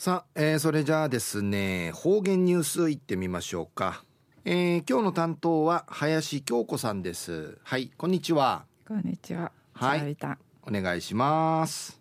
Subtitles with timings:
[0.00, 4.04] さあ、えー、それじゃあですね方言ニュースいってみましょうか、
[4.44, 7.58] えー、今日の担当は林京子さんです。
[7.64, 8.64] はいこんにちは。
[8.86, 9.50] こんにちは。
[9.72, 10.16] はい
[10.62, 12.00] お願いします。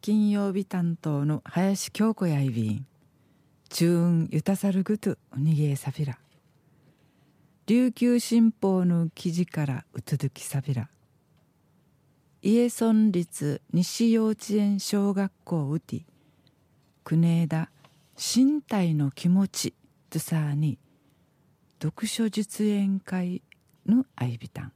[0.00, 2.86] 金曜日担当の林京子やいびん。
[3.68, 6.18] 中運ゆたさるぐとおにげさびら
[7.66, 10.88] 琉球新報の記事からうつづきさびら
[12.40, 16.06] 家村立西幼稚園小学校うて
[17.08, 17.68] 国枝
[18.16, 19.74] 身体の気持ち
[20.10, 20.76] とさあに
[21.80, 23.42] 読書実演会
[23.86, 24.72] の相びたん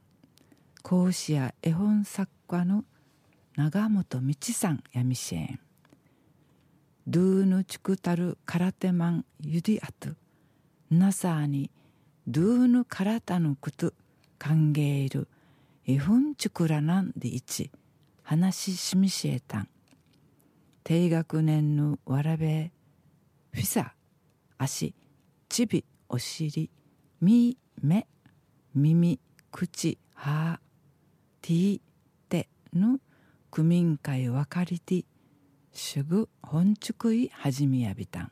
[0.81, 2.85] 講師や絵本作家の
[3.57, 5.59] 長本道さんやみしえん
[7.05, 10.15] ドゥーヌチクタル空手マンユディアト
[10.89, 11.69] なさに
[12.29, 13.91] ドゥーヌカラタのこと
[14.39, 15.27] 歓迎いる
[15.85, 17.71] 絵本チクラなんでいち
[18.23, 19.67] 話しみしえたん。
[20.83, 22.71] 低学年のわらべ
[23.53, 23.93] フィサ
[24.57, 24.93] 足
[25.49, 26.69] ちびお尻
[27.21, 28.07] み目
[28.73, 29.19] 耳
[29.51, 30.59] 口歯
[31.41, 31.81] ティ
[32.29, 32.99] テの
[33.51, 35.05] 区民会わかりて
[35.73, 38.31] すぐ本畜い始めやびたん。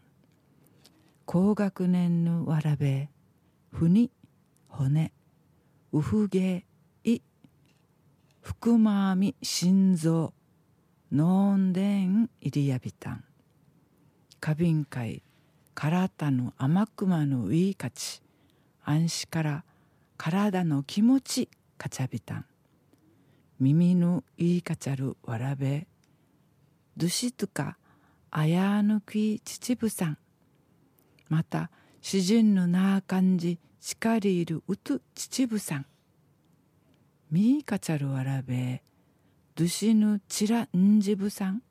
[1.26, 3.10] 高学年のわらべ
[3.72, 4.12] ふに
[4.68, 5.12] 骨
[5.92, 6.66] うふげ
[7.04, 7.20] い
[8.42, 10.34] ふくまみ心臓。
[11.12, 13.24] ノーンデーンイリヤビタン。
[14.40, 15.24] 花瓶会
[15.74, 18.22] 体の甘くまのウィーカチ。
[18.84, 19.64] 安心から
[20.18, 22.46] 体の気持ちカチャビタン
[23.60, 25.88] 耳のいいかちゃるわらべ。
[26.96, 27.78] ドゥシトカ
[28.30, 30.18] あやぬき秩父さん。
[31.28, 35.88] また詩人のなあ感じしかりいるうと秩父さん。
[37.32, 38.84] みいかちゃるわらべ。
[39.60, 41.62] ドゥシヌチランジブさん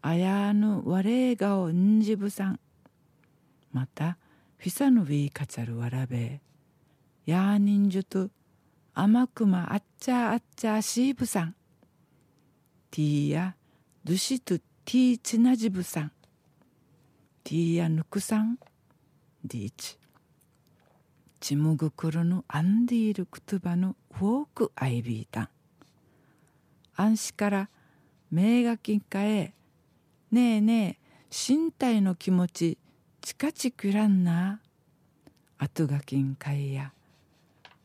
[0.00, 2.60] あやぬわれがおんじぶさん
[3.72, 4.16] また
[4.56, 6.40] フィサヌビーカチャルわらべ
[7.26, 8.30] やーにんじゅと
[8.94, 11.54] あまくまあっちゃあっちゃしーぶさん
[12.90, 13.54] ティーや
[14.02, 16.12] ドゥシトティーチナジブさん
[17.44, 18.58] ティーやぬくさん
[19.44, 19.98] ディーチ
[21.38, 25.48] ちむぐくるのアンディールクトゥバのフォークアイビータン
[27.02, 27.68] 暗視から
[28.30, 29.54] 名画金貨へ
[30.30, 32.78] ねえねえ身体の気持ち
[33.20, 34.60] チカチクらんな。
[35.58, 36.92] 後が金塊や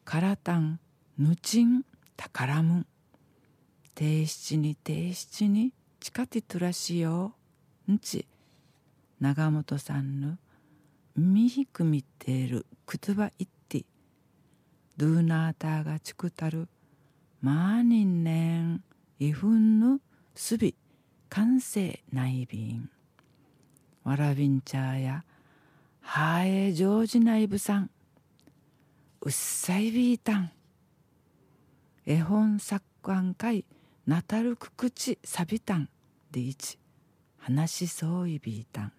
[0.06, 0.80] からたん
[1.18, 1.84] ぬちん
[2.16, 2.88] たからむん
[3.96, 7.34] 定七に定七にチカティトラしよ
[7.88, 7.92] う。
[7.94, 8.28] んち
[9.20, 10.38] 長本さんの
[11.16, 13.84] みひくみてるくつばいって
[14.96, 16.68] ドゥーナーターがちくたる
[17.42, 18.84] まーにんねん。
[19.20, 20.00] 異分の
[20.36, 20.76] すび
[21.30, 22.90] 完成内便
[24.04, 25.24] わらびんちゃーや
[26.02, 27.90] はえジョージ内部さん。
[29.22, 30.52] うっさいビータン。
[32.06, 33.66] 絵本作家会
[34.06, 35.90] なたるくくちさびたん
[36.32, 36.80] でいち
[37.38, 38.94] 話しそういビータン。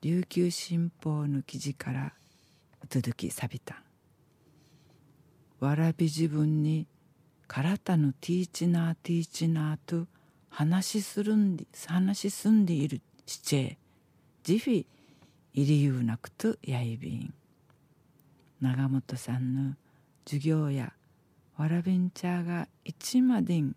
[0.00, 2.14] 琉球新報の記事から
[2.88, 3.78] 続きさびたん
[5.58, 6.86] わらび自分に
[7.52, 10.06] 体のティーチナーティーチナーと
[10.50, 13.78] 話しするんで話しすんでいるしちえ
[14.44, 14.86] ジフィ
[15.54, 17.34] イリユーなくとやいびん。
[18.60, 19.74] 長本さんの
[20.24, 20.92] 授業や
[21.56, 23.74] わらびんちゃが一までん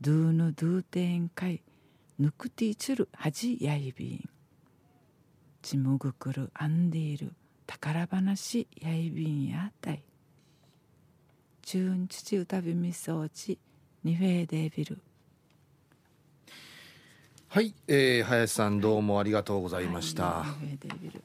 [0.00, 1.62] ドゥーのドゥーテン会
[2.18, 4.28] ぬくていちるはじやいびん。
[5.62, 7.32] ちもぐくるあんでいる
[7.64, 10.02] 宝話やいびんやたい。
[11.70, 13.58] 中父歌びみそうち
[14.02, 14.98] ニフェーデービル。
[17.48, 21.22] はい、えー、林さんどうもありがとうございました、はい、ニフェーデービル